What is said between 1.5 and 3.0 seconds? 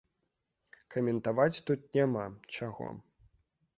тут няма, чаго.